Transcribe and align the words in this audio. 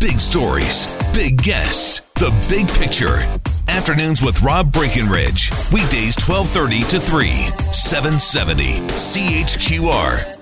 Big 0.00 0.20
stories, 0.20 0.86
big 1.12 1.42
guests, 1.42 2.02
the 2.14 2.30
big 2.48 2.68
picture. 2.68 3.18
Afternoons 3.66 4.22
with 4.22 4.40
Rob 4.42 4.72
Breckenridge. 4.72 5.50
Weekdays 5.72 6.14
1230 6.16 6.84
to 6.84 7.00
3, 7.00 7.28
770 7.72 8.78
CHQR. 8.94 10.36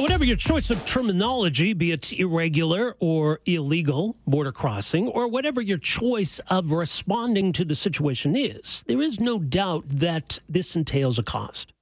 Whatever 0.00 0.24
your 0.24 0.36
choice 0.36 0.70
of 0.70 0.86
terminology, 0.86 1.74
be 1.74 1.92
it 1.92 2.10
irregular 2.14 2.96
or 2.98 3.40
illegal 3.44 4.16
border 4.26 4.52
crossing, 4.52 5.08
or 5.08 5.28
whatever 5.28 5.60
your 5.60 5.76
choice 5.76 6.38
of 6.48 6.70
responding 6.70 7.52
to 7.52 7.66
the 7.66 7.74
situation 7.74 8.34
is, 8.34 8.82
there 8.86 9.02
is 9.02 9.20
no 9.20 9.38
doubt 9.38 9.84
that 9.90 10.40
this 10.48 10.76
entails 10.76 11.18
a 11.18 11.22
cost. 11.22 11.73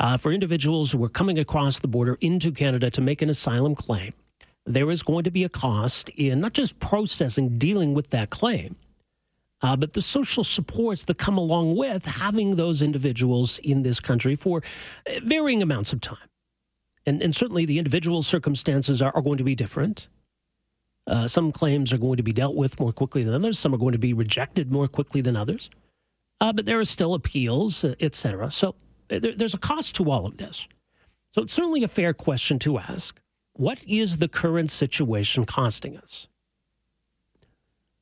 Uh, 0.00 0.16
for 0.16 0.32
individuals 0.32 0.90
who 0.90 1.04
are 1.04 1.10
coming 1.10 1.38
across 1.38 1.78
the 1.78 1.86
border 1.86 2.16
into 2.22 2.50
Canada 2.50 2.88
to 2.88 3.02
make 3.02 3.20
an 3.20 3.28
asylum 3.28 3.74
claim, 3.74 4.14
there 4.64 4.90
is 4.90 5.02
going 5.02 5.24
to 5.24 5.30
be 5.30 5.44
a 5.44 5.48
cost 5.48 6.08
in 6.16 6.40
not 6.40 6.54
just 6.54 6.80
processing, 6.80 7.58
dealing 7.58 7.92
with 7.92 8.08
that 8.08 8.30
claim, 8.30 8.76
uh, 9.60 9.76
but 9.76 9.92
the 9.92 10.00
social 10.00 10.42
supports 10.42 11.04
that 11.04 11.18
come 11.18 11.36
along 11.36 11.76
with 11.76 12.06
having 12.06 12.56
those 12.56 12.80
individuals 12.80 13.58
in 13.58 13.82
this 13.82 14.00
country 14.00 14.34
for 14.34 14.62
uh, 15.06 15.20
varying 15.22 15.60
amounts 15.60 15.92
of 15.92 16.00
time. 16.00 16.28
And, 17.04 17.20
and 17.20 17.36
certainly 17.36 17.66
the 17.66 17.78
individual 17.78 18.22
circumstances 18.22 19.02
are, 19.02 19.14
are 19.14 19.22
going 19.22 19.38
to 19.38 19.44
be 19.44 19.54
different. 19.54 20.08
Uh, 21.06 21.26
some 21.26 21.52
claims 21.52 21.92
are 21.92 21.98
going 21.98 22.16
to 22.16 22.22
be 22.22 22.32
dealt 22.32 22.54
with 22.56 22.80
more 22.80 22.92
quickly 22.92 23.22
than 23.22 23.34
others. 23.34 23.58
Some 23.58 23.74
are 23.74 23.78
going 23.78 23.92
to 23.92 23.98
be 23.98 24.14
rejected 24.14 24.72
more 24.72 24.88
quickly 24.88 25.20
than 25.20 25.36
others. 25.36 25.68
Uh, 26.40 26.54
but 26.54 26.64
there 26.64 26.80
are 26.80 26.86
still 26.86 27.12
appeals, 27.12 27.84
et 28.00 28.14
cetera. 28.14 28.50
So 28.50 28.74
there, 29.18 29.34
there's 29.34 29.54
a 29.54 29.58
cost 29.58 29.96
to 29.96 30.10
all 30.10 30.26
of 30.26 30.36
this. 30.36 30.66
So 31.32 31.42
it's 31.42 31.52
certainly 31.52 31.84
a 31.84 31.88
fair 31.88 32.12
question 32.12 32.58
to 32.60 32.78
ask. 32.78 33.20
What 33.54 33.82
is 33.86 34.18
the 34.18 34.28
current 34.28 34.70
situation 34.70 35.44
costing 35.44 35.96
us? 35.96 36.28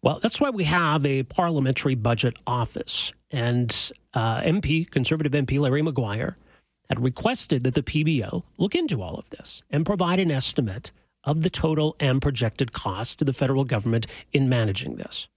Well, 0.03 0.21
that's 0.21 0.41
why 0.41 0.51
we 0.51 0.65
have 0.65 1.05
a 1.05 1.25
parliamentary 1.25 1.95
budget 1.95 2.37
office. 2.47 3.13
And 3.31 3.93
uh, 4.15 4.41
MP, 4.43 4.89
Conservative 4.89 5.33
MP 5.33 5.59
Larry 5.59 5.83
Maguire, 5.83 6.37
had 6.89 7.03
requested 7.03 7.65
that 7.65 7.75
the 7.75 7.83
PBO 7.83 8.45
look 8.57 8.75
into 8.75 9.03
all 9.03 9.17
of 9.17 9.29
this 9.31 9.63
and 9.71 9.85
provide 9.85 10.21
an 10.21 10.31
estimate 10.31 10.91
of 11.25 11.43
the 11.43 11.51
total 11.51 11.97
and 12.01 12.23
projected 12.23 12.73
cost 12.73 13.19
to 13.19 13.25
the 13.25 13.33
federal 13.33 13.65
government 13.65 14.07
in 14.33 14.49
managing 14.49 14.97
this. 14.97 15.29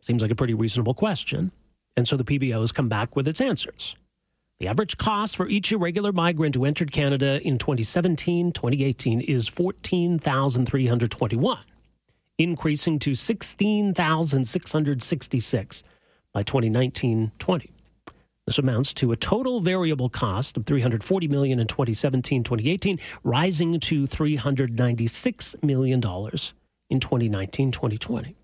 Seems 0.00 0.22
like 0.22 0.30
a 0.30 0.36
pretty 0.36 0.54
reasonable 0.54 0.94
question. 0.94 1.50
And 1.96 2.08
so 2.08 2.16
the 2.16 2.24
PBO 2.24 2.60
has 2.60 2.72
come 2.72 2.88
back 2.88 3.14
with 3.16 3.28
its 3.28 3.40
answers. 3.40 3.96
The 4.58 4.68
average 4.68 4.98
cost 4.98 5.36
for 5.36 5.48
each 5.48 5.72
irregular 5.72 6.12
migrant 6.12 6.54
who 6.54 6.64
entered 6.64 6.92
Canada 6.92 7.40
in 7.42 7.58
2017 7.58 8.52
2018 8.52 9.20
is 9.20 9.48
14321 9.48 11.58
increasing 12.40 12.98
to 12.98 13.14
16666 13.14 15.82
by 16.32 16.42
2019 16.42 17.32
20. 17.38 17.70
This 18.46 18.58
amounts 18.58 18.94
to 18.94 19.12
a 19.12 19.16
total 19.16 19.60
variable 19.60 20.08
cost 20.08 20.56
of 20.56 20.64
340 20.66 21.28
million 21.28 21.60
in 21.60 21.66
2017-2018, 21.66 22.98
rising 23.22 23.78
to 23.78 24.06
396 24.06 25.56
million 25.62 26.00
dollars 26.00 26.54
in 26.88 26.98
2019-2020. 26.98 28.34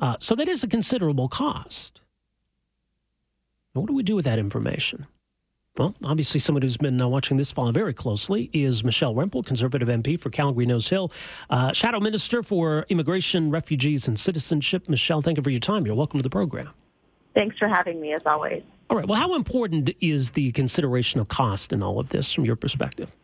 Uh, 0.00 0.16
so 0.18 0.34
that 0.34 0.48
is 0.48 0.64
a 0.64 0.68
considerable 0.68 1.28
cost. 1.28 2.00
Now, 3.76 3.82
what 3.82 3.88
do 3.88 3.94
we 3.94 4.02
do 4.02 4.16
with 4.16 4.24
that 4.24 4.38
information? 4.38 5.06
Well, 5.76 5.94
obviously, 6.02 6.40
someone 6.40 6.62
who's 6.62 6.78
been 6.78 6.98
uh, 6.98 7.06
watching 7.08 7.36
this 7.36 7.50
fall 7.50 7.70
very 7.72 7.92
closely 7.92 8.48
is 8.54 8.82
Michelle 8.82 9.14
Rempel, 9.14 9.44
Conservative 9.44 9.86
MP 9.86 10.18
for 10.18 10.30
Calgary 10.30 10.64
Nose 10.64 10.88
Hill, 10.88 11.12
uh, 11.50 11.74
Shadow 11.74 12.00
Minister 12.00 12.42
for 12.42 12.86
Immigration, 12.88 13.50
Refugees, 13.50 14.08
and 14.08 14.18
Citizenship. 14.18 14.88
Michelle, 14.88 15.20
thank 15.20 15.36
you 15.36 15.42
for 15.42 15.50
your 15.50 15.60
time. 15.60 15.84
You're 15.84 15.94
welcome 15.94 16.18
to 16.18 16.22
the 16.22 16.30
program. 16.30 16.70
Thanks 17.34 17.58
for 17.58 17.68
having 17.68 18.00
me, 18.00 18.14
as 18.14 18.22
always. 18.24 18.62
All 18.88 18.96
right. 18.96 19.06
Well, 19.06 19.20
how 19.20 19.34
important 19.34 19.90
is 20.00 20.30
the 20.30 20.52
consideration 20.52 21.20
of 21.20 21.28
cost 21.28 21.70
in 21.70 21.82
all 21.82 21.98
of 21.98 22.08
this 22.08 22.32
from 22.32 22.46
your 22.46 22.56
perspective? 22.56 23.14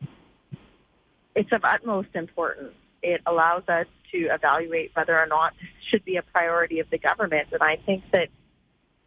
It's 1.34 1.50
of 1.50 1.64
utmost 1.64 2.10
importance. 2.14 2.74
It 3.02 3.22
allows 3.24 3.62
us 3.68 3.86
to 4.10 4.18
evaluate 4.26 4.90
whether 4.92 5.18
or 5.18 5.26
not 5.26 5.54
this 5.58 5.70
should 5.88 6.04
be 6.04 6.16
a 6.16 6.22
priority 6.22 6.78
of 6.80 6.90
the 6.90 6.98
government. 6.98 7.48
And 7.52 7.62
I 7.62 7.76
think 7.76 8.04
that 8.12 8.28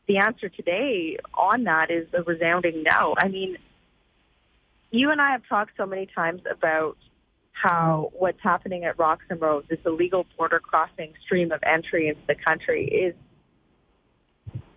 the 0.08 0.18
answer 0.18 0.50
today 0.50 1.18
on 1.34 1.64
that 1.64 1.90
is 1.90 2.08
a 2.14 2.24
resounding 2.24 2.84
no. 2.84 3.16
I 3.18 3.28
mean, 3.28 3.58
you 4.92 5.12
and 5.12 5.22
I 5.22 5.32
have 5.32 5.48
talked 5.48 5.72
so 5.78 5.86
many 5.86 6.06
times 6.06 6.42
about 6.50 6.98
how 7.52 8.12
what's 8.14 8.42
happening 8.42 8.84
at 8.84 9.00
Roxham 9.00 9.40
Road, 9.40 9.66
this 9.70 9.80
illegal 9.86 10.26
border 10.38 10.60
crossing 10.60 11.14
stream 11.24 11.52
of 11.52 11.60
entry 11.64 12.10
into 12.10 12.22
the 12.28 12.36
country, 12.36 12.86
is, 12.86 13.16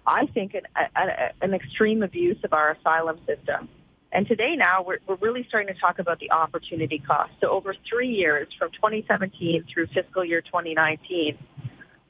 I 0.06 0.26
think, 0.26 0.54
an, 0.54 0.62
a, 0.76 1.32
an 1.42 1.54
extreme 1.54 2.02
abuse 2.02 2.38
of 2.44 2.52
our 2.52 2.72
asylum 2.72 3.18
system. 3.26 3.68
And 4.10 4.26
today 4.26 4.56
now 4.56 4.82
we're, 4.82 4.98
we're 5.06 5.16
really 5.16 5.44
starting 5.48 5.72
to 5.74 5.78
talk 5.78 5.98
about 5.98 6.18
the 6.18 6.30
opportunity 6.30 6.98
cost. 6.98 7.32
So 7.40 7.50
over 7.50 7.74
three 7.88 8.08
years, 8.08 8.48
from 8.58 8.70
2017 8.70 9.64
through 9.72 9.88
fiscal 9.88 10.24
year 10.24 10.40
2019, 10.40 11.36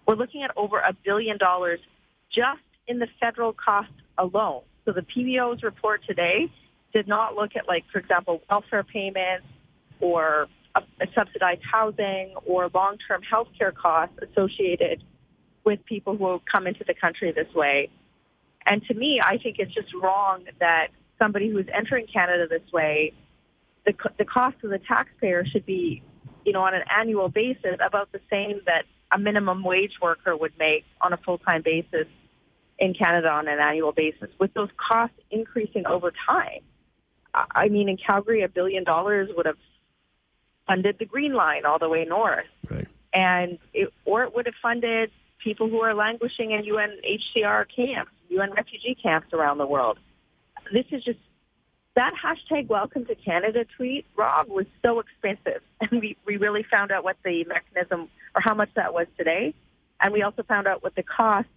we're 0.06 0.14
looking 0.14 0.42
at 0.44 0.52
over 0.56 0.78
a 0.78 0.92
billion 0.92 1.38
dollars 1.38 1.80
just 2.30 2.60
in 2.88 2.98
the 2.98 3.06
federal 3.20 3.52
cost 3.52 3.92
alone. 4.16 4.62
So 4.84 4.92
the 4.92 5.02
PBO's 5.02 5.62
report 5.62 6.02
today 6.06 6.50
did 6.92 7.06
not 7.06 7.36
look 7.36 7.54
at, 7.54 7.68
like, 7.68 7.84
for 7.92 7.98
example, 7.98 8.42
welfare 8.50 8.82
payments 8.82 9.46
or 10.00 10.48
a 10.74 11.06
subsidized 11.14 11.62
housing 11.62 12.34
or 12.46 12.70
long-term 12.72 13.22
health 13.22 13.48
care 13.58 13.72
costs 13.72 14.16
associated 14.22 15.02
with 15.64 15.84
people 15.84 16.16
who 16.16 16.40
come 16.50 16.66
into 16.66 16.84
the 16.84 16.94
country 16.94 17.32
this 17.32 17.52
way. 17.54 17.90
And 18.66 18.82
to 18.86 18.94
me, 18.94 19.20
I 19.22 19.38
think 19.38 19.56
it's 19.58 19.74
just 19.74 19.92
wrong 19.94 20.44
that 20.60 20.88
somebody 21.18 21.50
who's 21.50 21.66
entering 21.74 22.06
Canada 22.06 22.46
this 22.48 22.72
way, 22.72 23.12
the, 23.84 23.94
the 24.18 24.24
cost 24.24 24.56
of 24.62 24.70
the 24.70 24.78
taxpayer 24.78 25.44
should 25.44 25.66
be, 25.66 26.02
you 26.44 26.52
know, 26.52 26.62
on 26.62 26.74
an 26.74 26.82
annual 26.96 27.28
basis 27.28 27.76
about 27.84 28.12
the 28.12 28.20
same 28.30 28.60
that 28.66 28.84
a 29.10 29.18
minimum 29.18 29.64
wage 29.64 29.98
worker 30.00 30.36
would 30.36 30.52
make 30.58 30.84
on 31.00 31.12
a 31.12 31.16
full-time 31.16 31.62
basis 31.62 32.06
in 32.78 32.94
Canada 32.94 33.28
on 33.28 33.48
an 33.48 33.58
annual 33.58 33.92
basis, 33.92 34.30
with 34.38 34.54
those 34.54 34.70
costs 34.76 35.16
increasing 35.30 35.86
over 35.86 36.12
time. 36.26 36.60
I 37.34 37.68
mean, 37.68 37.88
in 37.88 37.96
Calgary, 37.96 38.42
a 38.42 38.48
billion 38.48 38.84
dollars 38.84 39.28
would 39.36 39.46
have 39.46 39.58
funded 40.66 40.96
the 40.98 41.04
Green 41.04 41.34
Line 41.34 41.64
all 41.64 41.78
the 41.78 41.88
way 41.88 42.04
north, 42.04 42.46
right. 42.70 42.86
and 43.12 43.58
it, 43.74 43.92
or 44.04 44.24
it 44.24 44.34
would 44.34 44.46
have 44.46 44.54
funded 44.60 45.10
people 45.42 45.68
who 45.68 45.80
are 45.80 45.94
languishing 45.94 46.52
in 46.52 46.64
UNHCR 46.64 47.66
camps, 47.74 48.12
UN 48.28 48.52
refugee 48.52 48.96
camps 49.00 49.32
around 49.32 49.58
the 49.58 49.66
world. 49.66 49.98
This 50.72 50.86
is 50.90 51.04
just 51.04 51.18
that 51.94 52.12
hashtag 52.14 52.68
Welcome 52.68 53.06
to 53.06 53.14
Canada 53.14 53.64
tweet, 53.76 54.06
Rob, 54.16 54.48
was 54.48 54.66
so 54.82 55.00
expensive, 55.00 55.62
and 55.80 56.00
we 56.00 56.16
we 56.24 56.36
really 56.36 56.64
found 56.70 56.92
out 56.92 57.04
what 57.04 57.16
the 57.24 57.44
mechanism 57.44 58.08
or 58.34 58.40
how 58.40 58.54
much 58.54 58.70
that 58.74 58.94
was 58.94 59.06
today, 59.16 59.54
and 60.00 60.12
we 60.12 60.22
also 60.22 60.42
found 60.42 60.66
out 60.66 60.82
what 60.82 60.94
the 60.94 61.02
cost 61.02 61.48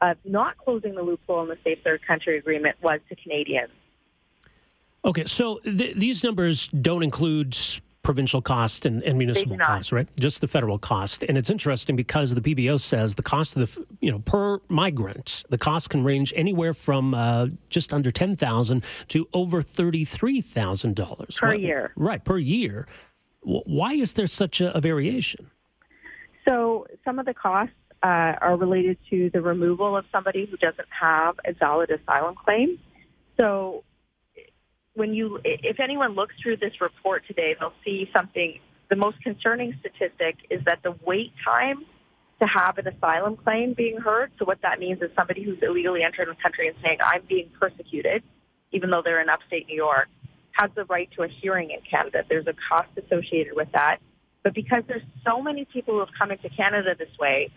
of 0.00 0.16
not 0.24 0.56
closing 0.58 0.94
the 0.94 1.02
loophole 1.02 1.42
in 1.42 1.48
the 1.48 1.58
Safe 1.64 1.78
Third 1.82 2.06
Country 2.06 2.38
Agreement 2.38 2.76
was 2.82 3.00
to 3.08 3.16
Canadians. 3.16 3.70
Okay, 5.04 5.24
so 5.24 5.58
th- 5.60 5.96
these 5.96 6.24
numbers 6.24 6.68
don't 6.68 7.02
include 7.02 7.56
provincial 8.02 8.40
cost 8.40 8.86
and, 8.86 9.02
and 9.02 9.18
municipal 9.18 9.58
costs, 9.58 9.90
right? 9.92 10.08
Just 10.18 10.40
the 10.40 10.46
federal 10.46 10.78
cost. 10.78 11.24
And 11.24 11.36
it's 11.36 11.50
interesting 11.50 11.96
because 11.96 12.34
the 12.34 12.40
PBO 12.40 12.78
says 12.78 13.16
the 13.16 13.22
cost 13.22 13.56
of 13.56 13.62
the, 13.62 13.86
you 14.00 14.12
know, 14.12 14.20
per 14.20 14.60
migrant, 14.68 15.42
the 15.48 15.58
cost 15.58 15.90
can 15.90 16.04
range 16.04 16.32
anywhere 16.36 16.72
from 16.72 17.14
uh, 17.14 17.48
just 17.68 17.92
under 17.92 18.12
ten 18.12 18.36
thousand 18.36 18.84
to 19.08 19.28
over 19.32 19.60
thirty 19.60 20.04
three 20.04 20.40
thousand 20.40 20.94
dollars 20.94 21.38
per 21.40 21.54
year. 21.54 21.92
Right, 21.96 22.24
per 22.24 22.38
year. 22.38 22.86
Why 23.42 23.92
is 23.92 24.12
there 24.14 24.28
such 24.28 24.60
a, 24.60 24.76
a 24.76 24.80
variation? 24.80 25.50
So 26.44 26.86
some 27.04 27.18
of 27.18 27.26
the 27.26 27.34
costs 27.34 27.74
uh, 28.02 28.34
are 28.40 28.56
related 28.56 28.98
to 29.10 29.30
the 29.30 29.40
removal 29.40 29.96
of 29.96 30.04
somebody 30.12 30.46
who 30.46 30.56
doesn't 30.56 30.88
have 30.88 31.36
a 31.44 31.52
valid 31.52 31.90
asylum 31.90 32.34
claim. 32.34 32.78
So 33.36 33.84
when 34.94 35.14
you, 35.14 35.40
if 35.44 35.80
anyone 35.80 36.14
looks 36.14 36.34
through 36.42 36.56
this 36.58 36.80
report 36.80 37.24
today, 37.26 37.54
they'll 37.58 37.72
see 37.84 38.10
something. 38.12 38.58
The 38.88 38.96
most 38.96 39.20
concerning 39.22 39.76
statistic 39.80 40.36
is 40.50 40.64
that 40.64 40.82
the 40.82 40.94
wait 41.04 41.32
time 41.44 41.84
to 42.40 42.46
have 42.46 42.78
an 42.78 42.86
asylum 42.86 43.36
claim 43.36 43.74
being 43.74 43.96
heard. 43.96 44.30
So 44.38 44.44
what 44.44 44.60
that 44.62 44.78
means 44.78 45.00
is 45.02 45.10
somebody 45.16 45.42
who's 45.42 45.58
illegally 45.62 46.02
entered 46.02 46.28
the 46.28 46.34
country 46.40 46.68
and 46.68 46.76
saying, 46.82 46.98
I'm 47.02 47.22
being 47.28 47.50
persecuted, 47.58 48.22
even 48.72 48.90
though 48.90 49.02
they're 49.02 49.20
in 49.20 49.28
upstate 49.28 49.66
New 49.66 49.76
York, 49.76 50.08
has 50.52 50.70
the 50.74 50.84
right 50.84 51.08
to 51.16 51.22
a 51.22 51.28
hearing 51.28 51.70
in 51.70 51.80
Canada. 51.88 52.24
There's 52.28 52.46
a 52.46 52.54
cost 52.68 52.88
associated 52.96 53.54
with 53.54 53.72
that. 53.72 53.98
But 54.42 54.54
because 54.54 54.84
there's 54.86 55.02
so 55.24 55.42
many 55.42 55.64
people 55.64 55.94
who 55.94 56.00
have 56.00 56.14
come 56.16 56.30
into 56.30 56.48
Canada 56.50 56.94
this 56.96 57.08
way, 57.18 57.50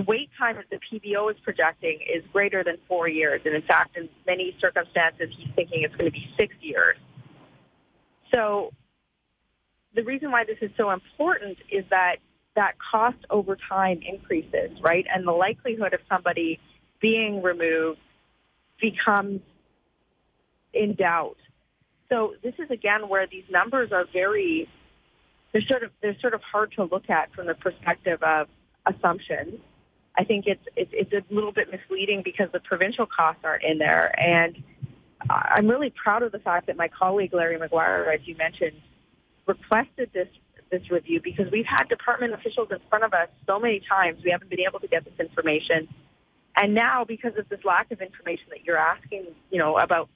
the 0.00 0.04
wait 0.04 0.30
time 0.38 0.56
that 0.56 0.70
the 0.70 0.78
PBO 0.78 1.30
is 1.30 1.36
projecting 1.42 1.98
is 2.00 2.24
greater 2.32 2.64
than 2.64 2.78
four 2.88 3.06
years. 3.06 3.42
And 3.44 3.54
in 3.54 3.62
fact, 3.62 3.98
in 3.98 4.08
many 4.26 4.56
circumstances, 4.58 5.28
he's 5.36 5.48
thinking 5.54 5.82
it's 5.82 5.94
going 5.94 6.10
to 6.10 6.12
be 6.12 6.26
six 6.38 6.54
years. 6.62 6.96
So 8.30 8.72
the 9.94 10.02
reason 10.02 10.30
why 10.30 10.44
this 10.44 10.56
is 10.62 10.70
so 10.78 10.90
important 10.90 11.58
is 11.70 11.84
that 11.90 12.16
that 12.56 12.76
cost 12.78 13.18
over 13.28 13.58
time 13.68 14.00
increases, 14.02 14.70
right? 14.80 15.04
And 15.14 15.26
the 15.26 15.32
likelihood 15.32 15.92
of 15.92 16.00
somebody 16.08 16.58
being 17.00 17.42
removed 17.42 18.00
becomes 18.80 19.40
in 20.72 20.94
doubt. 20.94 21.36
So 22.08 22.34
this 22.42 22.54
is 22.58 22.70
again 22.70 23.08
where 23.08 23.26
these 23.26 23.44
numbers 23.50 23.92
are 23.92 24.06
very 24.12 24.66
they're 25.52 25.60
sort 25.62 25.82
of 25.82 25.90
they're 26.00 26.18
sort 26.20 26.32
of 26.32 26.40
hard 26.42 26.72
to 26.72 26.84
look 26.84 27.10
at 27.10 27.32
from 27.34 27.46
the 27.46 27.54
perspective 27.54 28.22
of 28.22 28.48
assumptions. 28.86 29.60
I 30.20 30.24
think 30.24 30.46
it's 30.46 30.62
it's, 30.76 30.90
it's 30.92 31.12
a 31.14 31.34
little 31.34 31.50
bit 31.50 31.70
misleading 31.72 32.20
because 32.22 32.48
the 32.52 32.60
provincial 32.60 33.06
costs 33.06 33.40
aren't 33.42 33.64
in 33.64 33.78
there, 33.78 34.12
and 34.20 34.62
I'm 35.30 35.66
really 35.66 35.88
proud 35.88 36.22
of 36.22 36.30
the 36.30 36.38
fact 36.38 36.66
that 36.66 36.76
my 36.76 36.88
colleague 36.88 37.32
Larry 37.32 37.56
Maguire, 37.56 38.12
as 38.12 38.20
you 38.28 38.36
mentioned, 38.36 38.76
requested 39.46 40.10
this 40.12 40.28
this 40.70 40.90
review 40.90 41.22
because 41.24 41.50
we've 41.50 41.64
had 41.64 41.84
department 41.88 42.34
officials 42.34 42.68
in 42.70 42.76
front 42.90 43.02
of 43.02 43.14
us 43.14 43.28
so 43.46 43.58
many 43.58 43.80
times. 43.80 44.22
We 44.22 44.30
haven't 44.30 44.50
been 44.50 44.60
able 44.60 44.78
to 44.80 44.88
get 44.88 45.06
this 45.06 45.18
information, 45.18 45.88
and 46.54 46.74
now 46.74 47.06
because 47.06 47.32
of 47.38 47.48
this 47.48 47.64
lack 47.64 47.90
of 47.90 48.02
information 48.02 48.44
that 48.50 48.66
you're 48.66 48.76
asking, 48.76 49.24
you 49.50 49.58
know, 49.58 49.78
about 49.78 50.10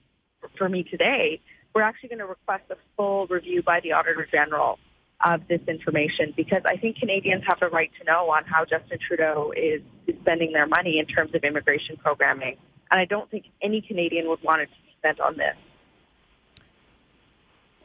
for 0.59 0.69
me 0.69 0.83
today, 0.83 1.41
we're 1.75 1.81
actually 1.81 2.11
going 2.11 2.19
to 2.19 2.27
request 2.27 2.65
a 2.69 2.77
full 2.95 3.27
review 3.29 3.63
by 3.63 3.81
the 3.81 3.93
Auditor 3.93 4.29
General 4.31 4.79
of 5.25 5.47
this 5.49 5.61
information 5.69 6.33
because 6.37 6.63
I 6.65 6.77
think 6.77 6.97
Canadians 6.97 7.45
have 7.47 7.63
a 7.63 7.69
right 7.69 7.91
to 7.99 8.05
know 8.05 8.31
on 8.31 8.45
how 8.45 8.65
Justin 8.65 8.99
Trudeau 8.99 9.53
is, 9.57 9.81
spending 10.21 10.53
their 10.53 10.67
money 10.67 10.99
in 10.99 11.07
terms 11.07 11.35
of 11.35 11.45
immigration 11.45 11.97
programming. 11.97 12.57
And 12.91 13.01
I 13.01 13.05
don't 13.05 13.31
think 13.31 13.47
any 13.63 13.81
Canadian 13.81 14.29
would 14.29 14.43
want 14.43 14.63
it 14.63 14.67
to 14.67 14.83
be 14.83 14.95
spent 14.99 15.21
on 15.21 15.37
this. 15.37 15.57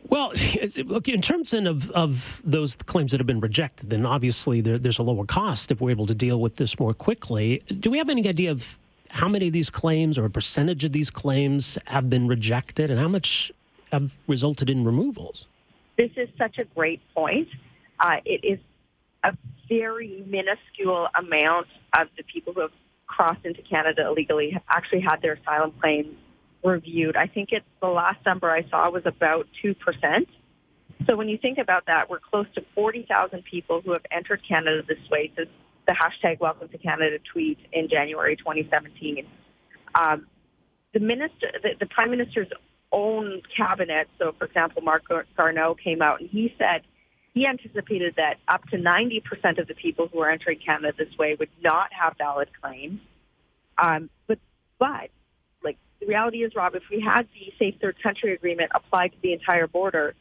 Well, 0.07 0.31
in 1.05 1.21
terms 1.21 1.53
of, 1.53 1.89
of 1.91 2.41
those 2.43 2.75
claims 2.75 3.11
that 3.11 3.19
have 3.19 3.27
been 3.27 3.39
rejected, 3.39 3.89
then 3.89 4.05
obviously 4.05 4.61
there, 4.61 4.77
there's 4.77 4.99
a 4.99 5.03
lower 5.03 5.25
cost 5.25 5.71
if 5.71 5.81
we're 5.81 5.91
able 5.91 6.07
to 6.07 6.15
deal 6.15 6.39
with 6.39 6.55
this 6.55 6.79
more 6.79 6.93
quickly. 6.93 7.61
Do 7.67 7.89
we 7.89 7.97
have 7.97 8.09
any 8.09 8.27
idea 8.27 8.51
of 8.51 8.77
how 9.09 9.27
many 9.27 9.47
of 9.47 9.53
these 9.53 9.69
claims 9.69 10.17
or 10.17 10.25
a 10.25 10.29
percentage 10.29 10.83
of 10.83 10.91
these 10.91 11.09
claims 11.09 11.77
have 11.85 12.09
been 12.09 12.27
rejected 12.27 12.91
and 12.91 12.99
how 12.99 13.07
much 13.07 13.51
have 13.91 14.17
resulted 14.27 14.69
in 14.69 14.83
removals? 14.83 15.47
This 15.99 16.11
is 16.15 16.29
such 16.37 16.57
a 16.59 16.63
great 16.63 17.01
point. 17.13 17.49
Uh, 17.99 18.21
it 18.23 18.39
is 18.45 18.57
a 19.21 19.35
very 19.67 20.23
minuscule 20.25 21.09
amount 21.13 21.67
of 21.99 22.07
the 22.15 22.23
people 22.23 22.53
who 22.53 22.61
have 22.61 22.71
crossed 23.05 23.43
into 23.43 23.61
Canada 23.63 24.07
illegally 24.07 24.51
have 24.51 24.63
actually 24.69 25.01
had 25.01 25.21
their 25.21 25.33
asylum 25.33 25.73
claims 25.81 26.15
reviewed. 26.63 27.17
I 27.17 27.27
think 27.27 27.49
it's 27.51 27.65
the 27.81 27.89
last 27.89 28.25
number 28.25 28.49
I 28.49 28.63
saw 28.69 28.89
was 28.89 29.03
about 29.05 29.49
2%. 29.61 29.75
So 31.05 31.17
when 31.17 31.27
you 31.27 31.37
think 31.37 31.57
about 31.57 31.87
that, 31.87 32.09
we're 32.09 32.19
close 32.19 32.47
to 32.55 32.63
40,000 32.75 33.43
people 33.43 33.81
who 33.81 33.91
have 33.91 34.05
entered 34.09 34.39
Canada 34.47 34.81
this 34.87 34.99
way 35.11 35.33
since 35.35 35.49
the 35.85 35.91
hashtag 35.91 36.39
Welcome 36.39 36.69
to 36.69 36.77
Canada 36.77 37.17
tweet 37.29 37.59
in 37.73 37.89
January 37.89 38.37
2017. 38.37 39.27
Um, 39.95 40.27
the 40.93 41.01
minister, 41.01 41.51
the, 41.61 41.71
the 41.77 41.87
Prime 41.87 42.09
Minister's 42.09 42.47
own 42.91 43.41
cabinet, 43.55 44.07
so 44.17 44.33
for 44.37 44.45
example, 44.45 44.81
Marc 44.81 45.03
Garneau 45.37 45.75
came 45.75 46.01
out 46.01 46.21
and 46.21 46.29
he 46.29 46.53
said 46.57 46.81
he 47.33 47.45
anticipated 47.45 48.15
that 48.17 48.37
up 48.47 48.67
to 48.69 48.77
90% 48.77 49.59
of 49.59 49.67
the 49.67 49.75
people 49.75 50.09
who 50.11 50.19
are 50.19 50.29
entering 50.29 50.59
Canada 50.59 50.93
this 50.97 51.15
way 51.17 51.35
would 51.39 51.49
not 51.63 51.91
have 51.93 52.15
valid 52.17 52.49
claims. 52.59 52.99
Um, 53.77 54.09
but, 54.27 54.39
but 54.79 55.09
like, 55.63 55.77
the 55.99 56.07
reality 56.07 56.43
is, 56.43 56.53
Rob, 56.55 56.75
if 56.75 56.83
we 56.89 56.99
had 56.99 57.27
the 57.33 57.53
Safe 57.57 57.75
Third 57.79 58.01
Country 58.01 58.33
Agreement 58.33 58.71
applied 58.73 59.11
to 59.11 59.17
the 59.21 59.33
entire 59.33 59.67
border, 59.67 60.15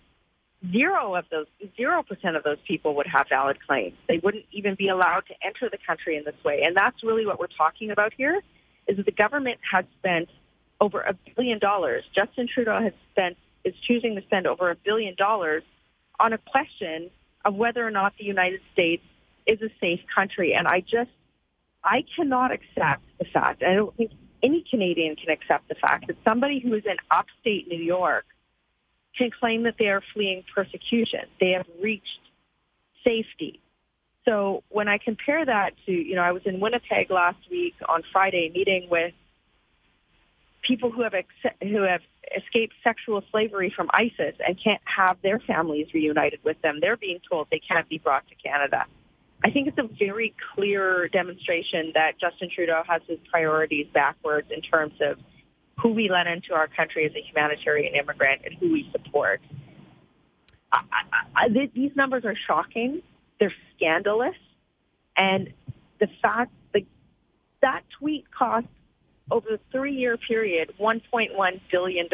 zero 0.71 1.15
of 1.15 1.25
those, 1.31 1.47
zero 1.77 2.03
percent 2.03 2.37
of 2.37 2.43
those 2.43 2.59
people 2.67 2.95
would 2.97 3.07
have 3.07 3.29
valid 3.29 3.59
claims. 3.67 3.97
They 4.07 4.19
wouldn't 4.19 4.45
even 4.53 4.75
be 4.75 4.89
allowed 4.89 5.25
to 5.29 5.35
enter 5.43 5.69
the 5.71 5.79
country 5.87 6.17
in 6.17 6.25
this 6.25 6.37
way. 6.45 6.63
And 6.63 6.77
that's 6.77 7.03
really 7.03 7.27
what 7.27 7.41
we're 7.41 7.47
talking 7.47 7.91
about 7.91 8.13
here, 8.17 8.41
is 8.87 8.97
that 8.97 9.07
the 9.07 9.13
government 9.13 9.59
has 9.71 9.85
spent 9.99 10.29
over 10.81 11.01
a 11.01 11.15
billion 11.35 11.59
dollars. 11.59 12.05
Justin 12.15 12.49
Trudeau 12.53 12.81
has 12.81 12.93
spent, 13.13 13.37
is 13.65 13.75
choosing 13.83 14.15
to 14.17 14.23
spend 14.23 14.47
over 14.47 14.71
a 14.71 14.77
billion 14.77 15.15
dollars 15.15 15.63
on 16.21 16.33
a 16.33 16.39
question 16.39 17.11
of 17.45 17.55
whether 17.55 17.87
or 17.87 17.91
not 17.91 18.15
the 18.19 18.25
United 18.25 18.61
States 18.73 19.03
is 19.47 19.61
a 19.63 19.71
safe 19.81 20.01
country. 20.15 20.55
And 20.55 20.69
I 20.69 20.81
just, 20.81 21.11
I 21.83 22.05
cannot 22.15 22.53
accept 22.53 23.03
the 23.19 23.25
fact, 23.25 23.63
I 23.63 23.75
don't 23.75 23.97
think 23.97 24.13
any 24.43 24.65
Canadian 24.69 25.17
can 25.17 25.31
accept 25.31 25.69
the 25.69 25.75
fact 25.75 26.07
that 26.07 26.17
somebody 26.25 26.61
who 26.61 26.75
is 26.75 26.85
in 26.85 26.97
upstate 27.11 27.69
New 27.69 27.83
York 27.83 28.25
can 29.17 29.31
claim 29.31 29.65
that 29.65 29.75
they 29.79 29.89
are 29.89 30.03
fleeing 30.15 30.45
persecution. 30.55 31.21
They 31.41 31.51
have 31.51 31.67
reached 31.81 32.21
safety. 33.05 33.61
So 34.25 34.63
when 34.69 34.89
I 34.89 34.99
compare 34.99 35.45
that 35.45 35.71
to, 35.87 35.93
you 35.93 36.15
know, 36.15 36.23
I 36.23 36.33
was 36.33 36.43
in 36.45 36.61
Winnipeg 36.61 37.11
last 37.11 37.39
week 37.51 37.75
on 37.89 38.03
Friday 38.13 38.51
meeting 38.55 38.89
with 38.91 39.15
people 40.63 40.91
who 40.91 41.03
have 41.03 41.15
ex- 41.15 41.57
who 41.63 41.83
have 41.83 42.01
escaped 42.37 42.75
sexual 42.83 43.23
slavery 43.31 43.73
from 43.75 43.89
ISIS 43.93 44.35
and 44.47 44.59
can't 44.63 44.83
have 44.85 45.17
their 45.23 45.39
families 45.41 45.87
reunited 45.95 46.41
with 46.45 46.61
them. 46.63 46.79
They're 46.81 46.97
being 46.97 47.21
told 47.29 47.49
they 47.51 47.61
can't 47.61 47.89
be 47.89 47.99
brought 47.99 48.27
to 48.29 48.35
Canada. 48.35 48.85
I 49.45 49.51
think 49.51 49.69
it's 49.69 49.79
a 49.79 49.89
very 49.99 50.35
clear 50.55 51.09
demonstration 51.09 51.93
that 51.95 52.19
Justin 52.21 52.51
Trudeau 52.53 52.83
has 52.89 53.03
his 53.07 53.19
priorities 53.31 53.87
backwards 53.95 54.49
in 54.51 54.61
terms 54.63 54.95
of 55.01 55.19
who 55.81 55.91
we 55.91 56.11
let 56.11 56.27
into 56.27 56.55
our 56.55 56.67
country 56.67 57.07
as 57.07 57.13
a 57.15 57.21
humanitarian 57.21 57.95
immigrant 57.95 58.43
and 58.45 58.55
who 58.55 58.73
we 58.73 58.91
support. 58.91 59.41
I, 60.73 60.81
I, 60.93 61.45
I, 61.45 61.69
these 61.73 61.93
numbers 61.95 62.25
are 62.25 62.35
shocking. 62.35 63.01
They're 63.39 63.55
scandalous. 63.77 64.35
And 65.17 65.53
the 66.01 66.09
fact 66.21 66.53
that 66.73 66.83
that 67.63 67.83
tweet 67.99 68.25
cost 68.31 68.67
over 69.31 69.55
a 69.55 69.59
three-year 69.73 70.17
period 70.17 70.73
$1.1 70.81 71.61
billion. 71.71 72.09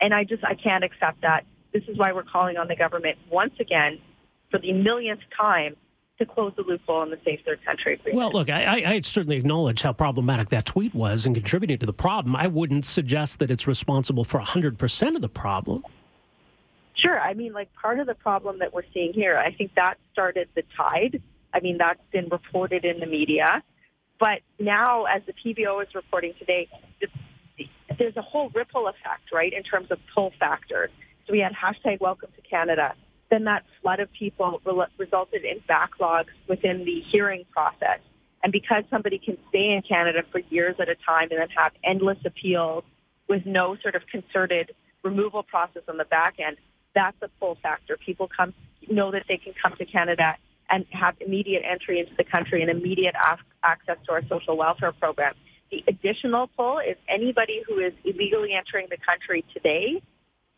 And 0.00 0.14
I 0.14 0.24
just, 0.24 0.44
I 0.44 0.54
can't 0.54 0.84
accept 0.84 1.22
that. 1.22 1.44
This 1.72 1.82
is 1.88 1.98
why 1.98 2.12
we're 2.12 2.22
calling 2.22 2.56
on 2.56 2.68
the 2.68 2.76
government 2.76 3.18
once 3.30 3.54
again 3.58 3.98
for 4.50 4.58
the 4.58 4.72
millionth 4.72 5.20
time 5.36 5.76
to 6.18 6.26
close 6.26 6.52
the 6.56 6.62
loophole 6.62 7.02
in 7.02 7.10
the 7.10 7.18
Safe 7.24 7.40
Third 7.44 7.64
Country 7.64 7.94
Agreement. 7.94 8.16
Well, 8.16 8.30
look, 8.30 8.48
I, 8.48 8.82
I 8.86 9.00
certainly 9.00 9.36
acknowledge 9.36 9.82
how 9.82 9.92
problematic 9.92 10.50
that 10.50 10.64
tweet 10.64 10.94
was 10.94 11.26
and 11.26 11.34
contributing 11.34 11.78
to 11.78 11.86
the 11.86 11.92
problem. 11.92 12.36
I 12.36 12.46
wouldn't 12.46 12.84
suggest 12.84 13.40
that 13.40 13.50
it's 13.50 13.66
responsible 13.66 14.22
for 14.22 14.40
100% 14.40 15.16
of 15.16 15.22
the 15.22 15.28
problem. 15.28 15.84
Sure. 16.94 17.18
I 17.18 17.34
mean, 17.34 17.52
like 17.52 17.72
part 17.74 17.98
of 17.98 18.06
the 18.06 18.14
problem 18.14 18.60
that 18.60 18.72
we're 18.72 18.84
seeing 18.92 19.12
here, 19.12 19.36
I 19.36 19.52
think 19.52 19.74
that 19.74 19.98
started 20.12 20.48
the 20.54 20.62
tide. 20.76 21.20
I 21.52 21.60
mean, 21.60 21.78
that's 21.78 22.00
been 22.12 22.28
reported 22.28 22.84
in 22.84 23.00
the 23.00 23.06
media. 23.06 23.62
But 24.18 24.40
now, 24.58 25.04
as 25.04 25.22
the 25.26 25.32
PBO 25.32 25.82
is 25.82 25.94
reporting 25.94 26.34
today, 26.38 26.68
there's 27.98 28.16
a 28.16 28.22
whole 28.22 28.50
ripple 28.50 28.88
effect, 28.88 29.32
right, 29.32 29.52
in 29.52 29.62
terms 29.62 29.90
of 29.90 29.98
pull 30.14 30.32
factors. 30.38 30.90
So 31.26 31.32
we 31.32 31.40
had 31.40 31.52
hashtag 31.52 32.00
Welcome 32.00 32.30
to 32.36 32.42
Canada 32.42 32.94
then 33.34 33.44
that 33.44 33.64
flood 33.82 34.00
of 34.00 34.12
people 34.12 34.60
re- 34.64 34.86
resulted 34.96 35.44
in 35.44 35.60
backlogs 35.68 36.28
within 36.48 36.84
the 36.84 37.00
hearing 37.00 37.44
process. 37.50 37.98
And 38.42 38.52
because 38.52 38.84
somebody 38.90 39.18
can 39.18 39.38
stay 39.48 39.72
in 39.72 39.82
Canada 39.82 40.22
for 40.30 40.38
years 40.50 40.76
at 40.78 40.88
a 40.88 40.94
time 40.94 41.28
and 41.30 41.40
then 41.40 41.48
have 41.56 41.72
endless 41.82 42.18
appeals 42.24 42.84
with 43.28 43.46
no 43.46 43.76
sort 43.82 43.96
of 43.96 44.06
concerted 44.06 44.74
removal 45.02 45.42
process 45.42 45.82
on 45.88 45.96
the 45.96 46.04
back 46.04 46.34
end, 46.38 46.56
that's 46.94 47.16
a 47.22 47.28
pull 47.40 47.56
factor. 47.62 47.96
People 47.96 48.28
come 48.28 48.54
know 48.88 49.10
that 49.10 49.24
they 49.28 49.38
can 49.38 49.54
come 49.60 49.74
to 49.78 49.84
Canada 49.84 50.36
and 50.70 50.86
have 50.90 51.14
immediate 51.20 51.62
entry 51.64 52.00
into 52.00 52.12
the 52.16 52.24
country 52.24 52.62
and 52.62 52.70
immediate 52.70 53.14
access 53.62 53.96
to 54.06 54.12
our 54.12 54.22
social 54.28 54.56
welfare 54.56 54.92
program. 54.92 55.34
The 55.70 55.84
additional 55.88 56.48
pull 56.56 56.78
is 56.78 56.96
anybody 57.08 57.62
who 57.66 57.78
is 57.78 57.92
illegally 58.04 58.52
entering 58.52 58.86
the 58.90 58.98
country 58.98 59.44
today, 59.52 60.02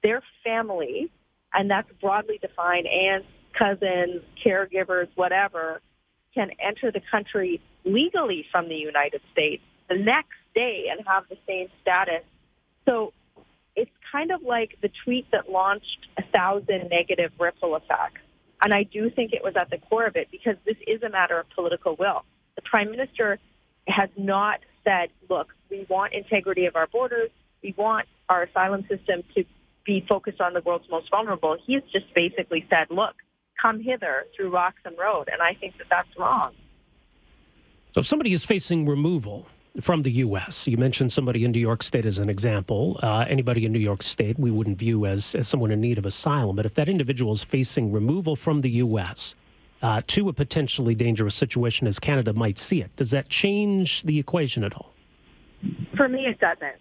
their 0.03 0.23
family 0.45 1.11
and 1.57 1.71
that's 1.71 1.91
broadly 2.01 2.39
defined, 2.39 2.87
aunts, 2.87 3.27
cousins, 3.59 4.23
caregivers, 4.45 5.09
whatever, 5.15 5.81
can 6.35 6.51
enter 6.61 6.93
the 6.93 7.01
country 7.11 7.61
legally 7.85 8.45
from 8.53 8.69
the 8.69 8.77
United 8.77 9.23
States 9.33 9.63
the 9.89 9.97
next 9.97 10.37
day 10.55 10.89
and 10.91 11.01
have 11.07 11.25
the 11.31 11.39
same 11.47 11.69
status. 11.81 12.23
So 12.85 13.15
it's 13.75 13.91
kind 14.13 14.31
of 14.31 14.43
like 14.43 14.77
the 14.83 14.91
tweet 15.05 15.31
that 15.31 15.51
launched 15.51 16.09
a 16.19 16.23
thousand 16.25 16.91
negative 16.91 17.33
ripple 17.39 17.75
effects. 17.75 18.21
And 18.63 18.73
I 18.73 18.85
do 18.85 19.11
think 19.11 19.33
it 19.33 19.43
was 19.43 19.55
at 19.57 19.71
the 19.71 19.79
core 19.79 20.07
of 20.07 20.17
it 20.17 20.29
because 20.31 20.57
this 20.65 20.77
is 20.87 21.03
a 21.03 21.11
matter 21.11 21.39
of 21.39 21.49
political 21.51 21.97
will. 21.97 22.25
The 22.55 22.63
prime 22.63 22.91
minister 22.91 23.39
has 23.87 24.09
not 24.17 24.61
said, 24.85 25.11
look, 25.29 25.55
we 25.71 25.87
want 25.89 26.15
integrity 26.15 26.67
of 26.67 26.77
our 26.77 26.87
borders. 26.87 27.31
We 27.63 27.75
want 27.77 28.07
our 28.29 28.45
asylum 28.45 28.87
system 28.89 29.23
to 29.35 29.45
be 29.85 30.05
focused 30.09 30.41
on 30.41 30.55
the 30.55 30.61
world's 30.63 30.89
most 30.91 31.11
vulnerable. 31.11 31.57
He's 31.65 31.83
just 31.93 32.13
basically 32.15 32.67
said, 32.71 32.87
look, 32.91 33.15
come 33.61 33.81
hither 33.81 34.25
through 34.35 34.51
Roxham 34.51 34.95
Road. 34.99 35.29
And 35.33 35.43
I 35.43 35.55
think 35.55 35.79
that 35.79 35.87
that's 35.91 36.09
wrong. 36.19 36.53
So 37.93 38.01
if 38.01 38.07
somebody 38.07 38.33
is 38.33 38.45
facing 38.45 38.87
removal 38.87 39.49
from 39.81 40.03
the 40.03 40.11
U.S., 40.11 40.67
you 40.67 40.77
mentioned 40.77 41.13
somebody 41.13 41.45
in 41.45 41.51
New 41.53 41.61
York 41.61 41.83
State 41.83 42.07
as 42.07 42.19
an 42.19 42.29
example. 42.29 42.99
Uh, 43.03 43.25
anybody 43.29 43.65
in 43.65 43.73
New 43.73 43.79
York 43.79 44.03
State 44.03 44.39
we 44.39 44.51
wouldn't 44.51 44.79
view 44.79 45.07
as, 45.07 45.35
as 45.35 45.49
someone 45.49 45.71
in 45.71 45.81
need 45.81 45.99
of 45.99 46.07
asylum. 46.07 46.57
But 46.57 46.67
if 46.67 46.75
that 46.75 46.89
individual 46.89 47.33
is 47.33 47.43
facing 47.43 47.93
removal 47.93 48.37
from 48.37 48.61
the 48.63 48.71
U.S., 48.71 49.35
uh, 49.83 50.01
to 50.07 50.29
a 50.29 50.33
potentially 50.33 50.95
dangerous 50.95 51.35
situation 51.35 51.87
as 51.87 51.99
Canada 51.99 52.33
might 52.33 52.59
see 52.59 52.81
it. 52.81 52.95
Does 52.97 53.11
that 53.11 53.29
change 53.29 54.03
the 54.03 54.19
equation 54.19 54.65
at 54.65 54.75
all? 54.75 54.93
For 55.97 56.09
me, 56.09 56.27
it 56.27 56.41
doesn't. 56.41 56.77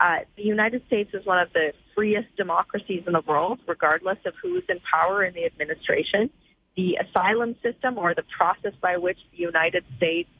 Uh, 0.00 0.20
the 0.36 0.42
United 0.42 0.84
States 0.86 1.10
is 1.14 1.24
one 1.26 1.38
of 1.38 1.52
the 1.52 1.72
freest 1.94 2.34
democracies 2.36 3.04
in 3.06 3.12
the 3.12 3.20
world, 3.20 3.60
regardless 3.66 4.18
of 4.24 4.34
who's 4.42 4.64
in 4.68 4.80
power 4.80 5.22
in 5.22 5.34
the 5.34 5.44
administration. 5.44 6.30
The 6.76 6.98
asylum 7.06 7.54
system 7.62 7.98
or 7.98 8.14
the 8.14 8.24
process 8.36 8.72
by 8.80 8.96
which 8.96 9.18
the 9.30 9.38
United 9.38 9.84
States 9.98 10.30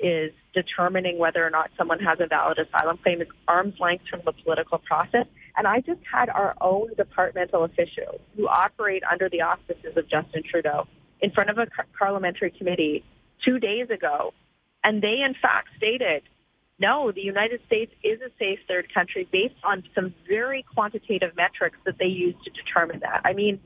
is 0.00 0.32
determining 0.54 1.18
whether 1.18 1.44
or 1.44 1.50
not 1.50 1.70
someone 1.76 1.98
has 1.98 2.18
a 2.20 2.26
valid 2.26 2.58
asylum 2.58 2.98
claim 2.98 3.20
is 3.20 3.28
arm's 3.46 3.78
length 3.80 4.04
from 4.08 4.20
the 4.24 4.32
political 4.32 4.78
process. 4.78 5.26
And 5.56 5.66
I 5.66 5.80
just 5.80 6.00
had 6.10 6.28
our 6.28 6.54
own 6.60 6.94
departmental 6.96 7.64
officials 7.64 8.20
who 8.36 8.46
operate 8.46 9.02
under 9.10 9.28
the 9.28 9.42
auspices 9.42 9.96
of 9.96 10.08
Justin 10.08 10.42
Trudeau 10.48 10.86
in 11.20 11.32
front 11.32 11.50
of 11.50 11.58
a 11.58 11.66
parliamentary 11.98 12.50
committee 12.50 13.04
two 13.44 13.58
days 13.58 13.90
ago. 13.90 14.32
And 14.84 15.02
they, 15.02 15.20
in 15.22 15.34
fact, 15.34 15.68
stated, 15.76 16.22
no, 16.78 17.10
the 17.10 17.22
United 17.22 17.60
States 17.66 17.92
is 18.04 18.20
a 18.20 18.30
safe 18.38 18.60
third 18.68 18.92
country 18.94 19.28
based 19.32 19.56
on 19.64 19.82
some 19.94 20.14
very 20.28 20.64
quantitative 20.74 21.34
metrics 21.36 21.76
that 21.84 21.98
they 21.98 22.06
use 22.06 22.36
to 22.44 22.50
determine 22.50 23.00
that. 23.00 23.22
I 23.24 23.32
mean, 23.32 23.60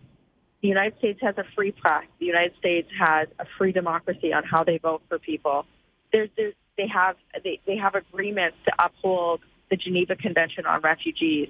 the 0.62 0.68
United 0.68 0.96
States 0.98 1.20
has 1.20 1.36
a 1.36 1.44
free 1.54 1.72
press. 1.72 2.04
The 2.20 2.26
United 2.26 2.56
States 2.56 2.88
has 2.98 3.28
a 3.38 3.44
free 3.58 3.72
democracy 3.72 4.32
on 4.32 4.44
how 4.44 4.64
they 4.64 4.78
vote 4.78 5.02
for 5.08 5.18
people. 5.18 5.66
There's, 6.12 6.28
there's, 6.37 6.54
they 6.76 6.88
have 6.88 7.16
they, 7.45 7.61
they 7.66 7.76
have 7.76 7.95
agreements 7.95 8.57
to 8.64 8.73
uphold 8.85 9.40
the 9.71 9.76
Geneva 9.76 10.16
Convention 10.16 10.66
on 10.66 10.81
Refugees. 10.81 11.49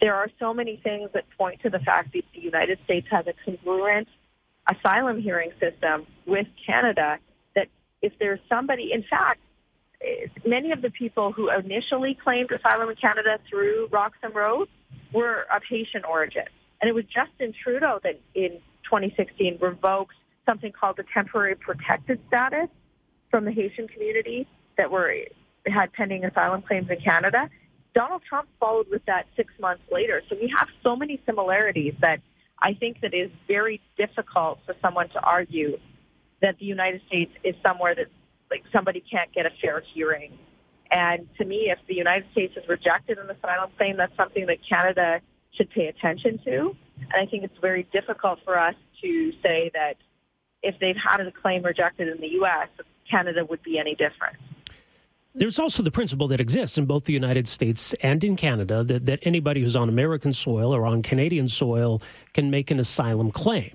There 0.00 0.14
are 0.14 0.28
so 0.38 0.54
many 0.54 0.80
things 0.82 1.10
that 1.14 1.24
point 1.36 1.60
to 1.62 1.70
the 1.70 1.80
fact 1.80 2.12
that 2.12 2.22
the 2.34 2.40
United 2.40 2.78
States 2.84 3.06
has 3.10 3.26
a 3.26 3.34
congruent 3.44 4.08
asylum 4.70 5.20
hearing 5.20 5.50
system 5.60 6.06
with 6.26 6.46
Canada 6.64 7.18
that 7.54 7.68
if 8.02 8.12
there's 8.18 8.40
somebody, 8.48 8.92
in 8.92 9.02
fact, 9.02 9.40
eh, 10.00 10.26
many 10.46 10.72
of 10.72 10.82
the 10.82 10.90
people 10.90 11.32
who 11.32 11.50
initially 11.50 12.14
claimed 12.14 12.50
asylum 12.52 12.88
in 12.90 12.96
Canada 12.96 13.38
through 13.48 13.88
Roxham 13.90 14.32
Road 14.32 14.68
were 15.12 15.46
of 15.54 15.62
Haitian 15.68 16.04
origin. 16.04 16.44
And 16.80 16.88
it 16.88 16.94
was 16.94 17.04
Justin 17.04 17.52
Trudeau 17.52 17.98
that 18.04 18.20
in 18.34 18.60
2016 18.84 19.58
revoked 19.60 20.14
something 20.46 20.72
called 20.72 20.96
the 20.96 21.04
temporary 21.12 21.56
protected 21.56 22.20
status 22.28 22.68
from 23.30 23.44
the 23.44 23.52
Haitian 23.52 23.88
community 23.88 24.46
that 24.76 24.90
were 24.90 25.12
had 25.66 25.92
pending 25.92 26.24
asylum 26.24 26.62
claims 26.62 26.88
in 26.90 27.00
Canada. 27.00 27.50
Donald 27.94 28.22
Trump 28.28 28.48
followed 28.60 28.86
with 28.90 29.04
that 29.06 29.26
six 29.36 29.52
months 29.60 29.82
later. 29.90 30.22
So 30.28 30.36
we 30.40 30.52
have 30.58 30.68
so 30.82 30.94
many 30.94 31.20
similarities 31.26 31.94
that 32.00 32.20
I 32.62 32.74
think 32.74 33.00
that 33.00 33.14
it 33.14 33.16
is 33.16 33.30
very 33.46 33.80
difficult 33.96 34.60
for 34.66 34.74
someone 34.80 35.08
to 35.10 35.20
argue 35.20 35.78
that 36.40 36.58
the 36.58 36.66
United 36.66 37.02
States 37.06 37.32
is 37.44 37.54
somewhere 37.62 37.94
that 37.94 38.06
like 38.50 38.62
somebody 38.72 39.02
can't 39.10 39.32
get 39.32 39.46
a 39.46 39.50
fair 39.60 39.82
hearing. 39.94 40.38
And 40.90 41.28
to 41.36 41.44
me, 41.44 41.70
if 41.70 41.78
the 41.86 41.94
United 41.94 42.30
States 42.32 42.54
has 42.54 42.66
rejected 42.68 43.18
an 43.18 43.28
asylum 43.28 43.70
claim, 43.76 43.96
that's 43.96 44.16
something 44.16 44.46
that 44.46 44.58
Canada 44.66 45.20
should 45.52 45.70
pay 45.70 45.86
attention 45.86 46.38
to. 46.44 46.74
And 46.96 47.14
I 47.14 47.26
think 47.26 47.44
it's 47.44 47.58
very 47.60 47.86
difficult 47.92 48.38
for 48.44 48.58
us 48.58 48.74
to 49.02 49.32
say 49.42 49.70
that 49.74 49.96
if 50.62 50.78
they've 50.80 50.96
had 50.96 51.20
a 51.20 51.30
claim 51.30 51.62
rejected 51.62 52.08
in 52.08 52.20
the 52.20 52.28
U.S., 52.42 52.68
Canada 53.10 53.44
would 53.44 53.62
be 53.62 53.78
any 53.78 53.94
different. 53.94 54.36
There's 55.34 55.58
also 55.58 55.82
the 55.82 55.90
principle 55.90 56.26
that 56.28 56.40
exists 56.40 56.78
in 56.78 56.86
both 56.86 57.04
the 57.04 57.12
United 57.12 57.46
States 57.46 57.94
and 58.02 58.22
in 58.24 58.34
Canada 58.34 58.82
that, 58.82 59.06
that 59.06 59.20
anybody 59.22 59.60
who's 59.60 59.76
on 59.76 59.88
American 59.88 60.32
soil 60.32 60.74
or 60.74 60.84
on 60.84 61.02
Canadian 61.02 61.46
soil 61.46 62.02
can 62.32 62.50
make 62.50 62.70
an 62.70 62.80
asylum 62.80 63.30
claim. 63.30 63.70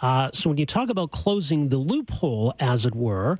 Uh, 0.00 0.30
so 0.32 0.48
when 0.48 0.58
you 0.58 0.66
talk 0.66 0.88
about 0.90 1.10
closing 1.10 1.68
the 1.68 1.76
loophole, 1.76 2.54
as 2.58 2.86
it 2.86 2.94
were, 2.94 3.38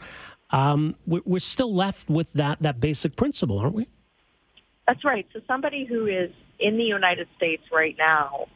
um, 0.50 0.94
we're, 1.06 1.22
we're 1.24 1.38
still 1.38 1.74
left 1.74 2.10
with 2.10 2.32
that, 2.34 2.60
that 2.60 2.78
basic 2.78 3.16
principle, 3.16 3.58
aren't 3.58 3.74
we? 3.74 3.88
That's 4.86 5.04
right. 5.04 5.26
So 5.32 5.40
somebody 5.46 5.84
who 5.84 6.06
is 6.06 6.30
in 6.58 6.76
the 6.76 6.84
United 6.84 7.28
States 7.36 7.62
right 7.72 7.96
now, 7.98 8.46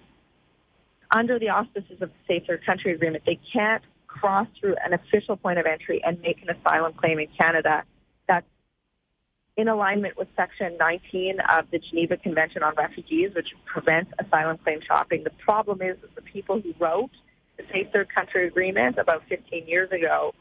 under 1.11 1.39
the 1.39 1.49
auspices 1.49 2.03
of 2.03 2.11
the 2.11 2.15
Safer 2.27 2.59
Country 2.59 2.93
Agreement, 2.93 3.25
they 3.25 3.41
can't 3.53 3.83
cross 4.21 4.47
through 4.59 4.77
an 4.85 4.93
official 4.93 5.37
point 5.37 5.59
of 5.59 5.67
entry 5.67 6.03
and 6.05 6.21
make 6.21 6.43
an 6.43 6.51
asylum 6.51 6.93
claim 6.95 7.19
in 7.19 7.29
Canada 7.39 7.85
that's 8.29 8.47
in 9.57 9.69
alignment 9.69 10.17
with 10.19 10.29
Section 10.37 10.77
19 10.79 11.39
of 11.53 11.67
the 11.71 11.79
Geneva 11.79 12.17
Convention 12.17 12.63
on 12.63 12.75
Refugees, 12.77 13.31
which 13.35 13.55
prevents 13.65 14.13
asylum 14.19 14.59
claim 14.59 14.81
shopping. 14.87 15.25
The 15.25 15.31
problem 15.31 15.81
is 15.81 15.97
that 16.03 16.15
the 16.15 16.23
people 16.23 16.61
who 16.61 16.75
wrote 16.79 17.11
the 17.57 17.65
Safe 17.73 17.87
Third 17.93 18.13
Country 18.15 18.47
Agreement 18.47 18.99
about 18.99 19.23
15 19.29 19.67
years 19.67 19.91
ago 19.91 20.35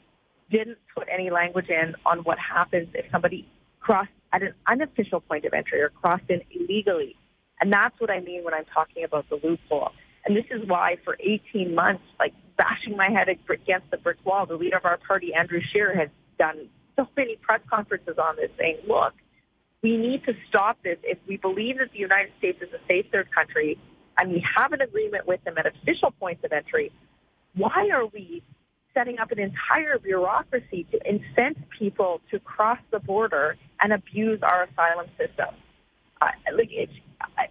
didn't 0.51 0.77
put 0.93 1.07
any 1.11 1.29
language 1.29 1.69
in 1.69 1.95
on 2.05 2.19
what 2.19 2.37
happens 2.37 2.89
if 2.93 3.05
somebody 3.11 3.47
crossed 3.79 4.09
at 4.33 4.43
an 4.43 4.53
unofficial 4.67 5.21
point 5.21 5.45
of 5.45 5.53
entry 5.53 5.81
or 5.81 5.89
crossed 5.89 6.29
in 6.29 6.41
illegally. 6.51 7.15
And 7.61 7.71
that's 7.71 7.99
what 7.99 8.11
I 8.11 8.19
mean 8.19 8.43
when 8.43 8.53
I'm 8.53 8.65
talking 8.73 9.05
about 9.05 9.29
the 9.29 9.39
loophole. 9.41 9.91
And 10.25 10.35
this 10.35 10.45
is 10.49 10.67
why 10.67 10.97
for 11.03 11.17
18 11.19 11.75
months, 11.75 12.03
like 12.19 12.33
bashing 12.57 12.97
my 12.97 13.09
head 13.09 13.27
against 13.29 13.91
the 13.91 13.97
brick 13.97 14.17
wall, 14.25 14.45
the 14.45 14.55
leader 14.55 14.77
of 14.77 14.85
our 14.85 14.97
party, 14.97 15.33
Andrew 15.33 15.61
Scheer, 15.71 15.95
has 15.95 16.09
done 16.39 16.67
so 16.95 17.07
many 17.15 17.35
press 17.37 17.61
conferences 17.69 18.15
on 18.21 18.35
this 18.37 18.49
saying, 18.57 18.77
look, 18.87 19.13
we 19.83 19.97
need 19.97 20.23
to 20.25 20.33
stop 20.49 20.81
this. 20.83 20.97
If 21.03 21.19
we 21.27 21.37
believe 21.37 21.77
that 21.77 21.91
the 21.91 21.99
United 21.99 22.31
States 22.39 22.59
is 22.61 22.69
a 22.73 22.79
safe 22.87 23.05
third 23.11 23.27
country 23.31 23.77
and 24.17 24.31
we 24.31 24.43
have 24.55 24.73
an 24.73 24.81
agreement 24.81 25.27
with 25.27 25.43
them 25.43 25.55
at 25.57 25.67
official 25.67 26.11
points 26.11 26.43
of 26.43 26.51
entry, 26.51 26.91
why 27.55 27.89
are 27.93 28.07
we 28.07 28.41
setting 28.93 29.19
up 29.19 29.31
an 29.31 29.39
entire 29.39 29.99
bureaucracy 29.99 30.87
to 30.91 30.99
incent 31.07 31.57
people 31.77 32.21
to 32.31 32.39
cross 32.39 32.79
the 32.91 32.99
border 32.99 33.57
and 33.81 33.93
abuse 33.93 34.39
our 34.41 34.63
asylum 34.63 35.07
system? 35.17 35.53
Uh, 36.21 36.27
like 36.55 36.69
it's, 36.71 36.93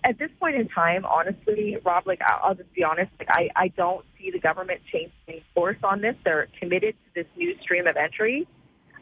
at 0.04 0.18
this 0.18 0.30
point 0.40 0.56
in 0.56 0.68
time, 0.68 1.04
honestly, 1.04 1.76
Rob, 1.84 2.06
like 2.06 2.20
I'll 2.26 2.54
just 2.54 2.72
be 2.74 2.82
honest, 2.82 3.10
like 3.18 3.28
I, 3.30 3.50
I 3.56 3.68
don't 3.68 4.04
see 4.18 4.30
the 4.30 4.38
government 4.38 4.80
changing 4.90 5.44
course 5.54 5.76
on 5.82 6.00
this. 6.00 6.14
They're 6.24 6.48
committed 6.58 6.94
to 6.94 7.22
this 7.22 7.30
new 7.36 7.54
stream 7.60 7.86
of 7.86 7.96
entry 7.96 8.46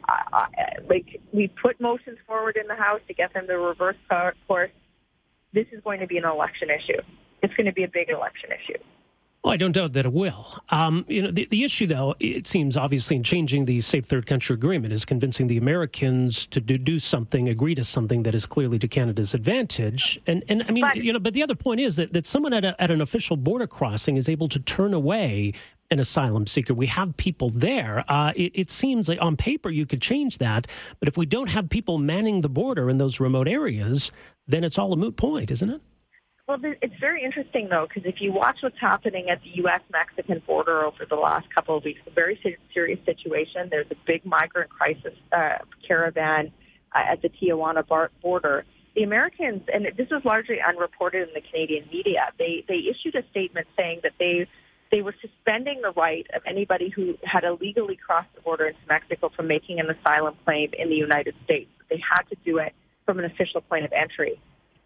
uh, 0.09 0.45
like 0.89 1.21
we 1.31 1.47
put 1.47 1.79
motions 1.79 2.17
forward 2.27 2.57
in 2.59 2.67
the 2.67 2.75
House 2.75 3.01
to 3.07 3.13
get 3.13 3.33
them 3.33 3.47
to 3.47 3.57
reverse 3.57 3.95
course. 4.47 4.71
This 5.53 5.65
is 5.71 5.81
going 5.83 5.99
to 5.99 6.07
be 6.07 6.17
an 6.17 6.25
election 6.25 6.69
issue. 6.69 7.01
It's 7.41 7.53
going 7.53 7.67
to 7.67 7.73
be 7.73 7.83
a 7.83 7.87
big 7.87 8.09
election 8.09 8.49
issue. 8.51 8.79
Well, 9.43 9.51
I 9.51 9.57
don't 9.57 9.73
doubt 9.73 9.91
that 9.93 10.05
it 10.05 10.13
will. 10.13 10.47
Um, 10.69 11.03
you 11.09 11.21
know, 11.21 11.29
the, 11.29 11.45
the 11.51 11.65
issue, 11.65 11.85
though, 11.85 12.15
it 12.21 12.47
seems 12.47 12.77
obviously 12.77 13.17
in 13.17 13.23
changing 13.23 13.65
the 13.65 13.81
Safe 13.81 14.05
Third 14.05 14.25
Country 14.25 14.53
Agreement 14.53 14.93
is 14.93 15.03
convincing 15.03 15.47
the 15.47 15.57
Americans 15.57 16.45
to 16.47 16.61
do, 16.61 16.77
do 16.77 16.97
something, 16.97 17.49
agree 17.49 17.75
to 17.75 17.83
something 17.83 18.23
that 18.23 18.33
is 18.33 18.45
clearly 18.45 18.79
to 18.79 18.87
Canada's 18.87 19.33
advantage. 19.33 20.17
And, 20.27 20.45
and 20.47 20.63
I 20.65 20.71
mean, 20.71 20.85
but, 20.85 20.95
you 20.95 21.11
know, 21.11 21.19
but 21.19 21.33
the 21.33 21.43
other 21.43 21.55
point 21.55 21.81
is 21.81 21.97
that, 21.97 22.13
that 22.13 22.25
someone 22.25 22.53
at, 22.53 22.63
a, 22.63 22.81
at 22.81 22.89
an 22.89 23.01
official 23.01 23.35
border 23.35 23.67
crossing 23.67 24.15
is 24.15 24.29
able 24.29 24.47
to 24.47 24.61
turn 24.61 24.93
away 24.93 25.51
an 25.91 25.99
asylum 25.99 26.47
seeker. 26.47 26.73
We 26.73 26.87
have 26.87 27.17
people 27.17 27.49
there. 27.49 28.05
Uh, 28.07 28.31
it, 28.37 28.53
it, 28.55 28.69
seems 28.69 29.09
like 29.09 29.21
on 29.21 29.35
paper 29.35 29.69
you 29.69 29.85
could 29.85 30.01
change 30.01 30.37
that, 30.37 30.67
but 30.99 31.09
if 31.09 31.17
we 31.17 31.25
don't 31.25 31.49
have 31.49 31.69
people 31.69 31.97
manning 31.97 32.41
the 32.41 32.49
border 32.49 32.89
in 32.89 32.97
those 32.97 33.19
remote 33.19 33.49
areas, 33.49 34.09
then 34.47 34.63
it's 34.63 34.79
all 34.79 34.93
a 34.93 34.95
moot 34.95 35.17
point, 35.17 35.51
isn't 35.51 35.69
it? 35.69 35.81
Well, 36.47 36.59
it's 36.61 36.99
very 36.99 37.23
interesting, 37.23 37.69
though, 37.69 37.87
because 37.87 38.03
if 38.05 38.19
you 38.19 38.33
watch 38.33 38.57
what's 38.61 38.79
happening 38.79 39.29
at 39.29 39.41
the 39.43 39.49
U.S.-Mexican 39.61 40.45
border 40.45 40.83
over 40.83 41.05
the 41.09 41.15
last 41.15 41.49
couple 41.55 41.77
of 41.77 41.85
weeks, 41.85 42.01
a 42.05 42.11
very 42.11 42.37
serious 42.73 42.99
situation. 43.05 43.69
There's 43.69 43.87
a 43.91 43.95
big 44.05 44.25
migrant 44.25 44.69
crisis 44.69 45.13
uh, 45.31 45.59
caravan 45.87 46.51
uh, 46.93 47.11
at 47.11 47.21
the 47.21 47.29
Tijuana 47.29 47.85
border. 48.21 48.65
The 48.93 49.03
Americans, 49.03 49.61
and 49.73 49.87
this 49.95 50.09
was 50.11 50.25
largely 50.25 50.57
unreported 50.59 51.29
in 51.29 51.33
the 51.33 51.41
Canadian 51.41 51.87
media, 51.89 52.29
they, 52.37 52.65
they 52.67 52.89
issued 52.89 53.15
a 53.15 53.23
statement 53.31 53.67
saying 53.77 54.01
that 54.03 54.13
they 54.19 54.47
they 54.91 55.01
were 55.01 55.15
suspending 55.21 55.81
the 55.81 55.89
right 55.93 56.27
of 56.35 56.43
anybody 56.45 56.89
who 56.89 57.17
had 57.23 57.43
illegally 57.43 57.95
crossed 57.95 58.31
the 58.35 58.41
border 58.41 58.67
into 58.67 58.79
Mexico 58.87 59.31
from 59.35 59.47
making 59.47 59.79
an 59.79 59.89
asylum 59.89 60.35
claim 60.45 60.69
in 60.77 60.89
the 60.89 60.95
United 60.95 61.33
States. 61.45 61.71
They 61.89 61.97
had 61.97 62.21
to 62.29 62.35
do 62.45 62.59
it 62.59 62.73
from 63.03 63.17
an 63.17 63.25
official 63.25 63.61
point 63.61 63.85
of 63.85 63.91
entry. 63.91 64.39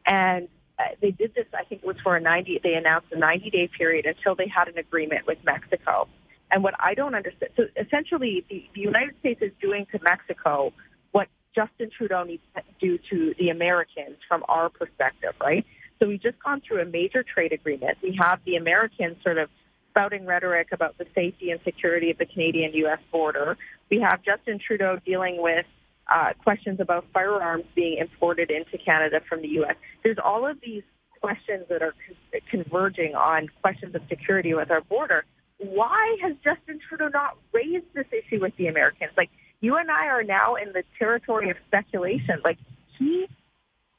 And 0.05 0.47
Uh, 0.79 0.83
they 1.01 1.11
did 1.11 1.33
this. 1.33 1.45
I 1.53 1.63
think 1.63 1.81
it 1.81 1.87
was 1.87 1.97
for 2.03 2.15
a 2.15 2.21
90. 2.21 2.59
They 2.63 2.75
announced 2.75 3.07
a 3.11 3.17
90 3.17 3.49
day 3.49 3.69
period 3.75 4.05
until 4.05 4.35
they 4.35 4.47
had 4.47 4.67
an 4.67 4.77
agreement 4.77 5.25
with 5.25 5.39
Mexico. 5.43 6.07
And 6.51 6.63
what 6.63 6.75
I 6.79 6.93
don't 6.93 7.15
understand, 7.15 7.51
so 7.57 7.63
essentially, 7.75 8.45
the, 8.49 8.63
the 8.73 8.81
United 8.81 9.15
States 9.19 9.41
is 9.41 9.51
doing 9.61 9.85
to 9.91 9.99
Mexico 10.01 10.71
what 11.11 11.27
Justin 11.55 11.89
Trudeau 11.95 12.23
needs 12.23 12.43
to 12.55 12.61
do 12.79 12.97
to 13.09 13.33
the 13.39 13.49
Americans 13.49 14.17
from 14.27 14.43
our 14.47 14.69
perspective, 14.69 15.33
right? 15.41 15.65
So 15.99 16.07
we've 16.07 16.21
just 16.21 16.41
gone 16.43 16.61
through 16.61 16.81
a 16.81 16.85
major 16.85 17.23
trade 17.23 17.51
agreement. 17.51 17.97
We 18.03 18.17
have 18.21 18.39
the 18.45 18.55
Americans 18.55 19.17
sort 19.23 19.39
of 19.39 19.49
spouting 19.89 20.25
rhetoric 20.25 20.67
about 20.71 20.97
the 20.99 21.05
safety 21.15 21.49
and 21.49 21.59
security 21.63 22.11
of 22.11 22.19
the 22.19 22.25
Canadian-U.S. 22.25 22.99
border. 23.11 23.57
We 23.89 23.99
have 24.01 24.21
Justin 24.21 24.59
Trudeau 24.59 24.99
dealing 25.03 25.41
with 25.41 25.65
uh, 26.13 26.33
questions 26.43 26.79
about 26.79 27.05
firearms 27.13 27.65
being 27.75 27.97
imported 27.97 28.51
into 28.51 28.77
Canada 28.77 29.19
from 29.27 29.41
the 29.41 29.47
U.S. 29.49 29.75
There's 30.03 30.17
all 30.23 30.47
of 30.47 30.57
these 30.61 30.83
questions 31.21 31.65
that 31.69 31.81
are 31.81 31.93
con- 32.05 32.41
converging 32.49 33.15
on 33.15 33.49
questions 33.61 33.95
of 33.95 34.01
security 34.09 34.53
with 34.53 34.71
our 34.71 34.81
border. 34.81 35.25
Why 35.57 36.17
has 36.21 36.35
Justin 36.43 36.79
Trudeau 36.87 37.09
not 37.09 37.37
raised 37.51 37.85
this 37.93 38.05
issue 38.11 38.41
with 38.41 38.55
the 38.57 38.67
Americans? 38.67 39.11
Like, 39.17 39.29
you 39.59 39.75
and 39.77 39.89
I 39.89 40.07
are 40.07 40.23
now 40.23 40.55
in 40.55 40.71
the 40.73 40.83
territory 40.99 41.49
of 41.49 41.57
speculation. 41.67 42.41
Like, 42.43 42.57
he, 42.97 43.27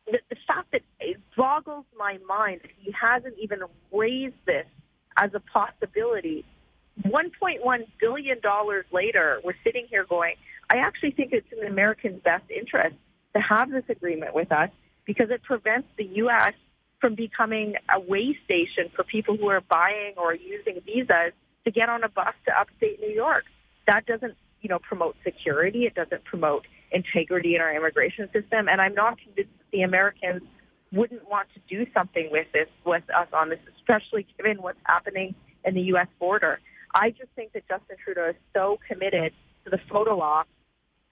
the, 0.06 0.20
the 0.30 0.36
fact 0.46 0.70
that 0.72 0.82
it 1.00 1.18
boggles 1.36 1.84
my 1.98 2.18
mind 2.28 2.60
that 2.62 2.70
he 2.78 2.92
hasn't 2.92 3.34
even 3.42 3.60
raised 3.92 4.36
this 4.46 4.66
as 5.20 5.30
a 5.34 5.40
possibility. 5.40 6.44
$1.1 7.04 7.86
billion 8.00 8.38
later, 8.92 9.40
we're 9.44 9.52
sitting 9.64 9.86
here 9.90 10.04
going, 10.08 10.34
I 10.70 10.78
actually 10.78 11.12
think 11.12 11.32
it's 11.32 11.50
in 11.52 11.60
the 11.60 11.66
Americans' 11.66 12.20
best 12.22 12.44
interest 12.50 12.96
to 13.34 13.40
have 13.40 13.70
this 13.70 13.84
agreement 13.88 14.34
with 14.34 14.52
us 14.52 14.70
because 15.04 15.30
it 15.30 15.42
prevents 15.42 15.88
the 15.96 16.04
U.S. 16.04 16.52
from 17.00 17.14
becoming 17.14 17.74
a 17.94 18.00
way 18.00 18.38
station 18.44 18.90
for 18.94 19.04
people 19.04 19.36
who 19.36 19.48
are 19.48 19.62
buying 19.62 20.14
or 20.16 20.34
using 20.34 20.80
visas 20.84 21.32
to 21.64 21.70
get 21.70 21.88
on 21.88 22.04
a 22.04 22.08
bus 22.08 22.34
to 22.46 22.52
upstate 22.58 23.00
New 23.00 23.10
York. 23.10 23.44
That 23.86 24.04
doesn't, 24.06 24.34
you 24.60 24.68
know, 24.68 24.78
promote 24.78 25.16
security. 25.24 25.84
It 25.86 25.94
doesn't 25.94 26.24
promote 26.24 26.66
integrity 26.92 27.54
in 27.54 27.60
our 27.60 27.74
immigration 27.74 28.28
system. 28.32 28.68
And 28.68 28.80
I'm 28.80 28.94
not 28.94 29.18
convinced 29.18 29.50
the 29.72 29.82
Americans 29.82 30.42
wouldn't 30.92 31.28
want 31.28 31.48
to 31.54 31.60
do 31.68 31.86
something 31.92 32.28
with 32.30 32.46
this, 32.52 32.68
with 32.84 33.04
us 33.14 33.28
on 33.32 33.50
this, 33.50 33.58
especially 33.76 34.26
given 34.36 34.60
what's 34.62 34.78
happening 34.84 35.34
in 35.64 35.74
the 35.74 35.82
U.S. 35.92 36.08
border. 36.18 36.60
I 36.94 37.10
just 37.10 37.30
think 37.36 37.52
that 37.52 37.68
Justin 37.68 37.96
Trudeau 38.02 38.30
is 38.30 38.36
so 38.54 38.78
committed 38.88 39.32
to 39.64 39.70
the 39.70 39.80
photo 39.90 40.20
op 40.20 40.48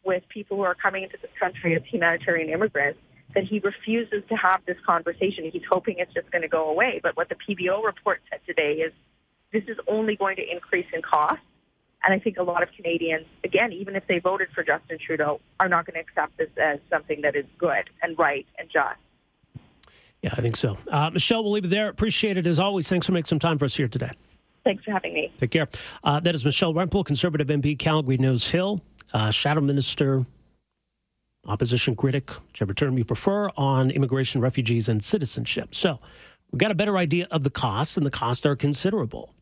with 0.07 0.23
people 0.29 0.57
who 0.57 0.63
are 0.63 0.75
coming 0.75 1.03
into 1.03 1.17
this 1.21 1.31
country 1.39 1.75
as 1.75 1.83
humanitarian 1.91 2.49
immigrants 2.49 2.99
that 3.35 3.45
he 3.45 3.59
refuses 3.59 4.23
to 4.29 4.35
have 4.35 4.61
this 4.67 4.77
conversation. 4.87 5.51
He's 5.53 5.63
hoping 5.69 5.97
it's 5.99 6.15
just 6.15 6.31
going 6.31 6.43
to 6.43 6.49
go 6.49 6.71
away. 6.71 7.01
But 7.03 7.17
what 7.17 7.29
the 7.29 7.35
PBO 7.35 7.85
report 7.85 8.23
said 8.31 8.41
today 8.47 8.75
is 8.75 8.93
this 9.53 9.65
is 9.69 9.77
only 9.87 10.17
going 10.17 10.37
to 10.37 10.43
increase 10.51 10.87
in 10.93 11.03
cost. 11.03 11.41
And 12.05 12.15
I 12.15 12.19
think 12.19 12.39
a 12.39 12.43
lot 12.43 12.63
of 12.63 12.69
Canadians, 12.73 13.27
again, 13.43 13.73
even 13.73 13.97
if 13.97 14.07
they 14.07 14.21
voted 14.21 14.49
for 14.55 14.63
Justin 14.63 14.99
Trudeau, 15.05 15.41
are 15.59 15.69
not 15.69 15.87
going 15.87 15.95
to 15.95 16.01
accept 16.01 16.37
this 16.39 16.51
as 16.57 16.79
something 16.89 17.21
that 17.23 17.35
is 17.35 17.45
good 17.59 17.91
and 18.03 18.19
right 18.19 18.47
and 18.59 18.71
just. 18.71 18.99
Yeah, 20.23 20.31
I 20.37 20.41
think 20.41 20.57
so. 20.57 20.79
Uh, 20.89 21.11
Michelle, 21.11 21.43
we'll 21.43 21.53
leave 21.53 21.65
it 21.65 21.69
there. 21.69 21.89
Appreciate 21.89 22.37
it 22.37 22.47
as 22.47 22.59
always. 22.59 22.89
Thanks 22.89 23.07
for 23.07 23.13
making 23.13 23.27
some 23.27 23.39
time 23.39 23.59
for 23.59 23.65
us 23.65 23.77
here 23.77 23.89
today. 23.89 24.11
Thanks 24.65 24.85
for 24.85 24.91
having 24.93 25.15
me. 25.15 25.33
Take 25.37 25.51
care. 25.51 25.69
Uh, 26.03 26.19
that 26.21 26.35
is 26.35 26.45
Michelle 26.45 26.75
Rempel, 26.75 27.05
Conservative 27.05 27.47
MP, 27.47 27.79
Calgary 27.79 28.17
Nose 28.17 28.51
Hill, 28.51 28.81
uh, 29.17 29.31
Shadow 29.31 29.63
Minister, 29.63 30.27
opposition 31.47 31.97
critic, 31.97 32.31
whichever 32.49 32.75
term 32.75 32.99
you 32.99 33.05
prefer, 33.05 33.49
on 33.57 33.91
immigration, 33.91 34.43
refugees, 34.43 34.91
and 34.91 35.03
citizenship. 35.03 35.75
So 35.75 35.99
we've 36.53 36.59
got 36.59 36.71
a 36.71 36.75
better 36.75 36.99
idea 36.99 37.27
of 37.31 37.43
the 37.43 37.51
costs, 37.51 37.97
and 37.97 38.05
the 38.05 38.11
costs 38.11 38.45
are 38.45 38.55
considerable. 38.55 39.33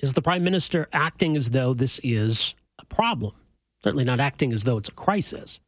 Is 0.00 0.12
the 0.12 0.20
Prime 0.20 0.44
Minister 0.44 0.88
acting 0.92 1.38
as 1.38 1.50
though 1.50 1.72
this 1.72 2.00
is 2.04 2.54
a 2.78 2.84
problem? 2.84 3.34
Certainly 3.82 4.04
not 4.04 4.20
acting 4.20 4.52
as 4.52 4.64
though 4.64 4.76
it's 4.76 4.90
a 4.90 4.92
crisis. 4.92 5.58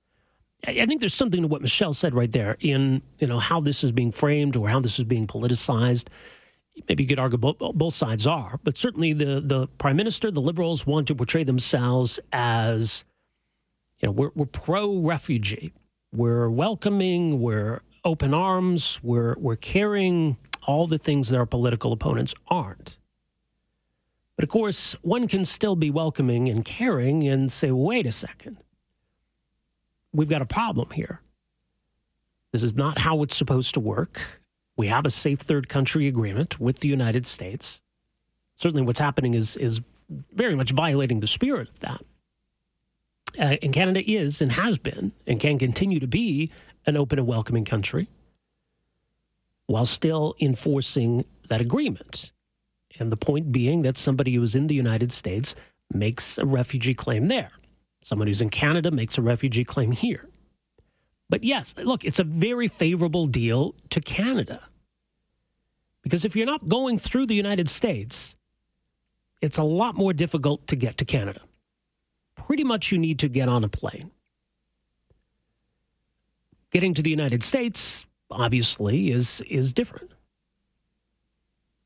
I 0.67 0.85
think 0.85 1.01
there's 1.01 1.15
something 1.15 1.41
to 1.41 1.49
what 1.49 1.63
Michelle 1.63 1.95
said 1.95 2.15
right 2.15 2.31
there 2.31 2.57
in 2.61 3.01
you 3.19 3.27
know 3.27 3.39
how 3.39 3.61
this 3.61 3.83
is 3.83 3.91
being 3.91 4.13
framed 4.13 4.55
or 4.55 4.69
how 4.69 4.81
this 4.81 4.99
is 4.99 5.07
being 5.07 5.27
politicized. 5.27 6.09
Maybe 6.89 7.05
you 7.05 7.09
could 7.09 7.19
argue 7.19 7.39
both, 7.39 7.59
both 7.59 7.95
sides 7.95 8.27
are, 8.27 8.59
but 8.65 8.77
certainly 8.77 9.13
the 9.13 9.41
the 9.41 9.67
prime 9.79 9.97
minister, 9.97 10.31
the 10.31 10.41
liberals 10.41 10.87
want 10.87 11.09
to 11.09 11.15
portray 11.15 11.45
themselves 11.45 12.19
as 12.33 13.05
you 14.01 14.09
know 14.09 14.13
we're, 14.13 14.31
we're 14.35 14.47
pro 14.47 14.99
refugee, 14.99 15.73
we're 16.13 16.49
welcoming, 16.49 17.41
we're 17.41 17.83
open 18.05 18.35
arms, 18.35 19.01
we're 19.03 19.35
we're 19.39 19.57
caring, 19.57 20.39
all 20.67 20.87
the 20.87 20.99
things 20.99 21.29
that 21.29 21.37
our 21.37 21.47
political 21.47 21.93
opponents 21.93 22.35
aren't. 22.49 22.99
But 24.37 24.45
of 24.45 24.49
course, 24.49 24.95
one 25.03 25.29
can 25.29 25.45
still 25.45 25.77
be 25.77 25.91
welcoming 25.91 26.49
and 26.49 26.65
caring 26.65 27.29
and 27.29 27.53
say, 27.53 27.71
wait 27.71 28.07
a 28.07 28.13
second 28.13 28.57
we've 30.13 30.29
got 30.29 30.43
a 30.43 30.47
problem 30.47 30.91
here. 30.91 31.21
This 32.53 32.63
is 32.63 32.75
not 32.75 32.99
how 32.99 33.23
it's 33.23 33.37
supposed 33.37 33.75
to 33.75 33.81
work. 33.81 34.42
We 34.77 34.89
have 34.89 35.05
a 35.05 35.11
safe 35.11 35.41
third 35.41 35.69
country 35.69 36.07
agreement 36.07 36.59
with 36.59 36.81
the 36.81 36.89
United 36.89 37.27
States. 37.27 37.83
Certainly, 38.57 38.83
what's 38.83 38.99
happening 38.99 39.35
is, 39.35 39.57
is 39.57 39.81
very 40.33 40.55
much 40.55 40.71
violating 40.71 41.21
the 41.21 41.27
spirit 41.27 41.69
of 41.69 41.81
that. 41.81 42.03
Uh, 43.39 43.57
and 43.63 43.73
Canada 43.73 44.03
is 44.11 44.43
and 44.43 44.53
has 44.53 44.79
been 44.79 45.13
and 45.27 45.41
can 45.41 45.59
continue 45.59 45.99
to 45.99 46.07
be 46.07 46.51
an 46.87 46.97
open 46.97 47.19
and 47.19 47.27
welcoming 47.27 47.65
country 47.65 48.09
while 49.67 49.87
still 49.87 50.35
enforcing 50.41 51.25
that 51.49 51.61
agreement. 51.61 52.33
And 52.99 53.11
the 53.11 53.17
point 53.17 53.53
being 53.53 53.83
that 53.83 53.97
somebody 53.97 54.35
who 54.35 54.43
is 54.43 54.55
in 54.55 54.67
the 54.67 54.75
United 54.75 55.13
States 55.13 55.55
makes 55.93 56.37
a 56.37 56.45
refugee 56.45 56.95
claim 56.95 57.29
there. 57.29 57.51
Someone 58.03 58.29
who's 58.29 58.43
in 58.43 58.51
Canada 58.51 58.91
makes 58.91 59.17
a 59.17 59.23
refugee 59.23 59.65
claim 59.65 59.93
here. 59.93 60.29
But 61.33 61.45
yes, 61.45 61.75
look, 61.79 62.05
it's 62.05 62.19
a 62.19 62.25
very 62.25 62.69
favorable 62.69 63.25
deal 63.25 63.75
to 63.89 64.03
Canada. 64.03 64.61
Because 66.03 66.27
if 66.27 66.37
you're 66.37 66.45
not 66.45 66.69
going 66.69 66.99
through 66.99 67.25
the 67.25 67.35
United 67.35 67.71
States, 67.71 68.37
it's 69.41 69.57
a 69.57 69.63
lot 69.63 69.95
more 69.95 70.13
difficult 70.13 70.67
to 70.67 70.77
get 70.77 70.99
to 70.99 71.07
Canada. 71.07 71.41
Pretty 72.37 72.65
much 72.65 72.93
you 72.93 72.99
need 72.99 73.19
to 73.21 73.31
get 73.31 73.49
on 73.49 73.65
a 73.65 73.69
plane. 73.71 74.11
Getting 76.71 76.93
to 76.93 77.03
the 77.03 77.09
United 77.09 77.43
States, 77.43 78.05
obviously, 78.31 79.11
is, 79.11 79.41
is 79.49 79.73
different. 79.73 80.11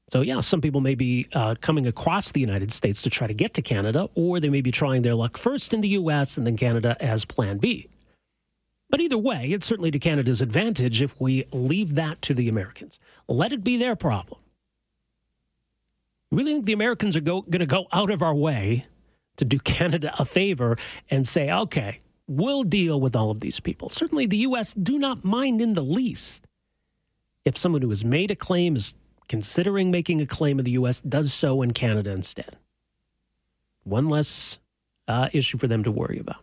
So, 0.09 0.23
yeah, 0.23 0.41
some 0.41 0.61
people 0.61 0.81
may 0.81 0.97
be 0.97 1.25
uh, 1.33 1.55
coming 1.61 1.87
across 1.87 2.33
the 2.33 2.41
United 2.41 2.73
States 2.73 3.01
to 3.03 3.11
try 3.11 3.29
to 3.29 3.35
get 3.35 3.55
to 3.55 3.63
Canada, 3.63 4.09
or 4.17 4.41
they 4.41 4.51
may 4.51 4.61
be 4.61 4.73
trying 4.73 5.03
their 5.03 5.15
luck 5.15 5.37
first 5.37 5.73
in 5.73 5.83
the 5.83 5.91
U.S. 5.91 6.37
and 6.37 6.45
then 6.45 6.57
Canada 6.57 6.97
as 6.99 7.25
plan 7.25 7.59
B. 7.59 7.89
But 8.89 9.01
either 9.01 9.19
way, 9.19 9.49
it's 9.51 9.67
certainly 9.67 9.91
to 9.91 9.99
Canada's 9.99 10.41
advantage 10.41 11.03
if 11.03 11.21
we 11.21 11.45
leave 11.53 11.97
that 11.97 12.23
to 12.23 12.35
the 12.35 12.49
Americans. 12.49 13.01
Let 13.29 13.53
it 13.53 13.65
be 13.65 13.77
their 13.77 13.97
problem. 13.97 14.41
Really 16.31 16.53
think 16.53 16.67
the 16.67 16.73
Americans 16.73 17.17
are 17.17 17.21
going 17.21 17.51
to 17.51 17.67
go 17.67 17.87
out 17.93 18.11
of 18.11 18.23
our 18.23 18.35
way 18.35 18.87
to 19.37 19.45
do 19.45 19.59
Canada 19.65 20.15
a 20.19 20.25
favor 20.25 20.77
and 21.11 21.27
say, 21.27 21.51
okay, 21.51 21.99
we'll 22.27 22.63
deal 22.63 23.01
with 23.01 23.15
all 23.15 23.31
of 23.31 23.41
these 23.41 23.61
people. 23.61 23.89
Certainly 23.89 24.27
the 24.27 24.39
U.S. 24.39 24.75
do 24.75 24.99
not 24.99 25.25
mind 25.25 25.61
in 25.61 25.75
the 25.75 25.83
least 25.83 26.47
if 27.45 27.57
someone 27.57 27.83
who 27.83 27.89
has 27.89 28.05
made 28.05 28.31
a 28.31 28.37
claim 28.37 28.77
is 28.77 28.95
considering 29.29 29.91
making 29.91 30.21
a 30.21 30.27
claim 30.27 30.59
in 30.59 30.65
the 30.65 30.73
U.S. 30.73 31.01
does 31.01 31.33
so 31.33 31.63
in 31.63 31.73
Canada 31.73 32.11
instead. 32.11 32.57
One 33.85 34.09
less 34.09 34.59
uh, 35.07 35.29
issue 35.33 35.59
for 35.59 35.69
them 35.69 35.85
to 35.85 35.91
worry 35.91 36.19
about. 36.19 36.43